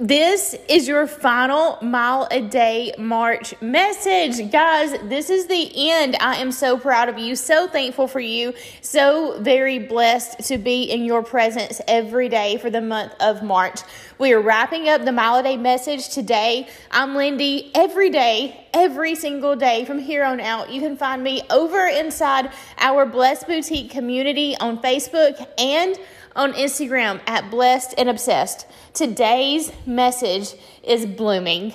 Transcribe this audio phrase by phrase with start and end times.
[0.00, 4.50] This is your final mile a day March message.
[4.50, 6.16] Guys, this is the end.
[6.20, 10.84] I am so proud of you, so thankful for you, so very blessed to be
[10.84, 13.80] in your presence every day for the month of March.
[14.18, 16.68] We are wrapping up the mile a day message today.
[16.90, 17.70] I'm Lindy.
[17.74, 22.52] Every day, every single day from here on out, you can find me over inside
[22.78, 25.98] our Blessed Boutique community on Facebook and
[26.36, 28.66] on Instagram at Blessed and Obsessed.
[28.94, 30.54] Today's message
[30.84, 31.74] is blooming.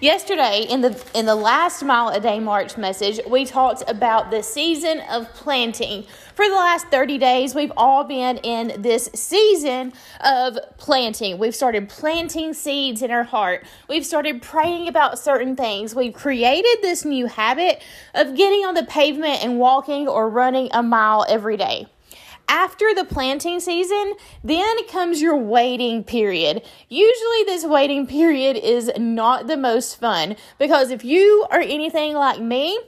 [0.00, 4.44] Yesterday in the in the last mile a day March message, we talked about the
[4.44, 6.04] season of planting.
[6.36, 11.38] For the last 30 days, we've all been in this season of planting.
[11.38, 13.66] We've started planting seeds in our heart.
[13.88, 15.96] We've started praying about certain things.
[15.96, 17.82] We've created this new habit
[18.14, 21.88] of getting on the pavement and walking or running a mile every day
[22.48, 26.62] after the planting season, then comes your waiting period.
[26.88, 32.40] Usually, this waiting period is not the most fun because if you are anything like
[32.40, 32.78] me,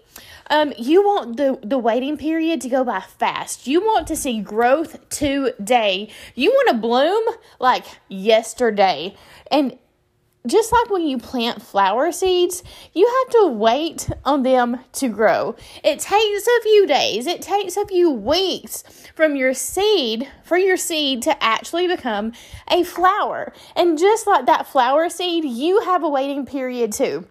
[0.50, 3.68] um, you want the, the waiting period to go by fast.
[3.68, 6.10] You want to see growth today.
[6.34, 7.22] You want to bloom
[7.60, 9.14] like yesterday.
[9.50, 9.78] And
[10.46, 12.62] just like when you plant flower seeds,
[12.94, 15.54] you have to wait on them to grow.
[15.84, 18.82] It takes a few days, it takes a few weeks
[19.14, 22.32] from your seed for your seed to actually become
[22.68, 23.52] a flower.
[23.76, 27.26] And just like that flower seed, you have a waiting period too.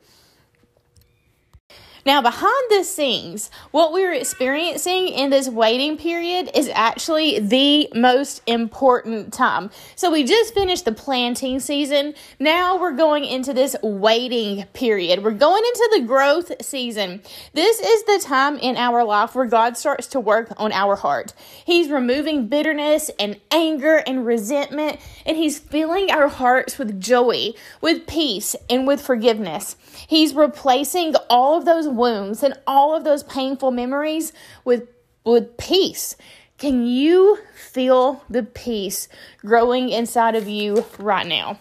[2.05, 8.41] Now, behind the scenes, what we're experiencing in this waiting period is actually the most
[8.47, 9.69] important time.
[9.95, 12.13] So, we just finished the planting season.
[12.39, 15.23] Now, we're going into this waiting period.
[15.23, 17.21] We're going into the growth season.
[17.53, 21.33] This is the time in our life where God starts to work on our heart.
[21.65, 28.07] He's removing bitterness and anger and resentment, and He's filling our hearts with joy, with
[28.07, 29.75] peace, and with forgiveness.
[30.07, 34.33] He's replacing all of those wounds and all of those painful memories
[34.63, 34.87] with,
[35.23, 36.15] with peace.
[36.57, 39.07] Can you feel the peace
[39.37, 41.59] growing inside of you right now?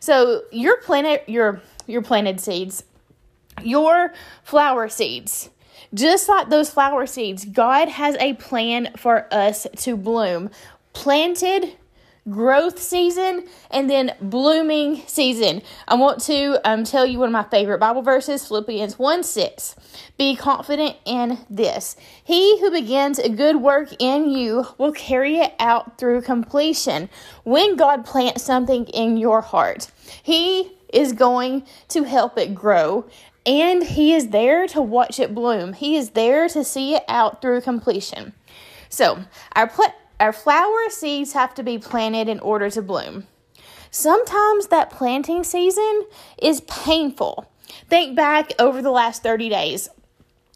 [0.00, 2.84] So your planet, your your planted seeds,
[3.62, 5.50] your flower seeds,
[5.92, 10.50] just like those flower seeds, God has a plan for us to bloom.
[10.92, 11.76] Planted
[12.30, 15.62] growth season and then blooming season.
[15.88, 19.76] I want to um, tell you one of my favorite Bible verses Philippians 1 6.
[20.16, 21.96] Be confident in this.
[22.22, 27.08] He who begins a good work in you will carry it out through completion.
[27.44, 29.90] When God plants something in your heart,
[30.22, 33.06] He is going to help it grow.
[33.46, 35.72] And he is there to watch it bloom.
[35.72, 38.34] He is there to see it out through completion.
[38.88, 39.24] So,
[39.54, 43.26] our pl- our flower seeds have to be planted in order to bloom.
[43.90, 46.04] Sometimes that planting season
[46.40, 47.50] is painful.
[47.88, 49.88] Think back over the last 30 days.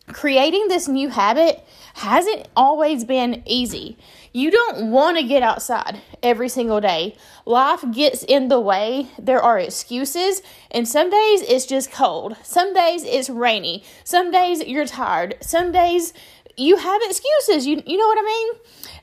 [0.08, 3.96] Creating this new habit hasn't always been easy.
[4.32, 7.16] You don't want to get outside every single day.
[7.46, 9.08] Life gets in the way.
[9.18, 12.36] There are excuses, and some days it's just cold.
[12.42, 13.82] Some days it's rainy.
[14.02, 15.36] Some days you're tired.
[15.40, 16.12] Some days
[16.56, 17.66] you have excuses.
[17.66, 18.52] You you know what I mean?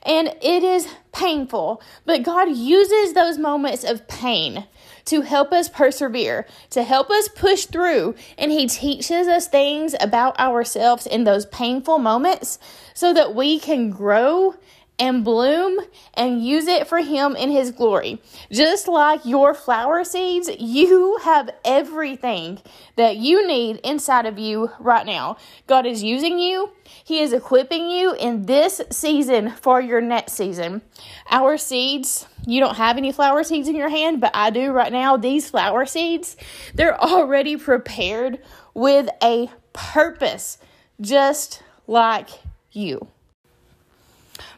[0.04, 4.66] And it is painful, but God uses those moments of pain
[5.04, 10.38] to help us persevere, to help us push through, and he teaches us things about
[10.38, 12.58] ourselves in those painful moments
[12.94, 14.54] so that we can grow
[14.98, 15.78] and bloom
[16.14, 18.20] and use it for Him in His glory.
[18.50, 22.60] Just like your flower seeds, you have everything
[22.96, 25.36] that you need inside of you right now.
[25.66, 26.70] God is using you,
[27.04, 30.82] He is equipping you in this season for your next season.
[31.30, 34.92] Our seeds, you don't have any flower seeds in your hand, but I do right
[34.92, 35.16] now.
[35.16, 36.36] These flower seeds,
[36.74, 38.38] they're already prepared
[38.74, 40.58] with a purpose,
[41.00, 42.28] just like
[42.70, 43.08] you.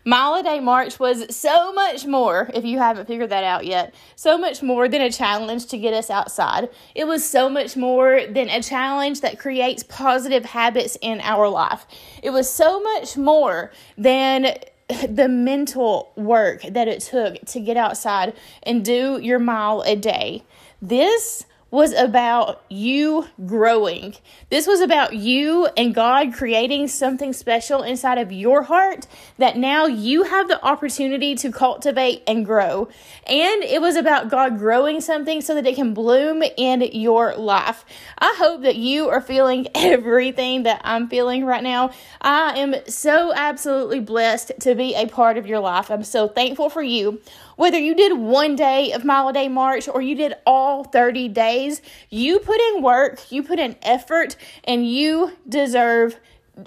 [0.07, 3.95] Mile a Day March was so much more, if you haven't figured that out yet,
[4.17, 6.69] so much more than a challenge to get us outside.
[6.95, 11.87] It was so much more than a challenge that creates positive habits in our life.
[12.23, 14.55] It was so much more than
[15.09, 20.45] the mental work that it took to get outside and do your mile a day.
[20.83, 24.15] This was about you growing.
[24.49, 29.87] This was about you and God creating something special inside of your heart that now
[29.87, 32.87] you have the opportunity to cultivate and grow.
[33.27, 37.85] And it was about God growing something so that it can bloom in your life.
[38.19, 41.91] I hope that you are feeling everything that I'm feeling right now.
[42.21, 45.91] I am so absolutely blessed to be a part of your life.
[45.91, 47.21] I'm so thankful for you.
[47.57, 51.29] Whether you did one day of Mile a Day March or you did all 30
[51.29, 56.19] days, you put in work, you put in effort, and you deserve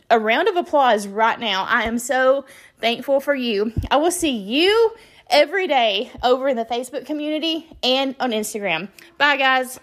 [0.09, 1.63] a round of applause right now.
[1.63, 2.45] I am so
[2.79, 3.73] thankful for you.
[3.89, 4.93] I will see you
[5.29, 8.89] every day over in the Facebook community and on Instagram.
[9.17, 9.79] Bye, guys.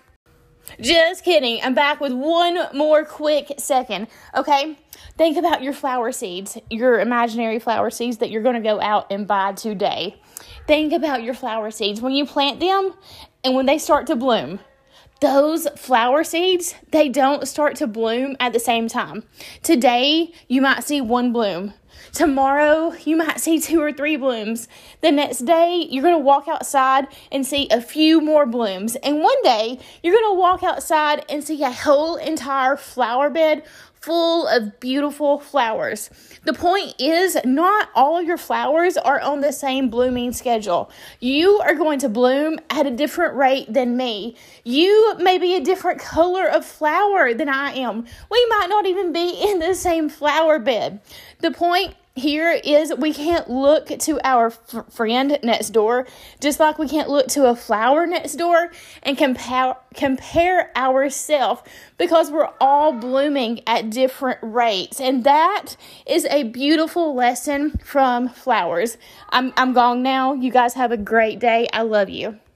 [0.80, 1.60] Just kidding.
[1.62, 4.08] I'm back with one more quick second.
[4.34, 4.78] Okay?
[5.16, 9.12] Think about your flower seeds, your imaginary flower seeds that you're going to go out
[9.12, 10.20] and buy today.
[10.66, 12.94] Think about your flower seeds when you plant them
[13.42, 14.60] and when they start to bloom.
[15.20, 19.24] Those flower seeds, they don't start to bloom at the same time.
[19.62, 21.74] Today, you might see one bloom.
[22.12, 24.68] Tomorrow, you might see two or three blooms.
[25.00, 28.96] The next day, you're going to walk outside and see a few more blooms.
[28.96, 33.62] And one day, you're going to walk outside and see a whole entire flower bed
[34.04, 36.10] full of beautiful flowers.
[36.44, 40.90] The point is, not all your flowers are on the same blooming schedule.
[41.20, 44.36] You are going to bloom at a different rate than me.
[44.62, 48.04] You may be a different color of flower than I am.
[48.30, 51.00] We might not even be in the same flower bed.
[51.40, 56.06] The point here is we can't look to our f- friend next door
[56.40, 58.70] just like we can't look to a flower next door
[59.02, 61.62] and compare compare ourselves
[61.98, 65.00] because we're all blooming at different rates.
[65.00, 65.76] And that
[66.06, 68.96] is a beautiful lesson from flowers.
[69.30, 70.34] I'm i'm gone now.
[70.34, 71.66] You guys have a great day.
[71.72, 72.38] I love you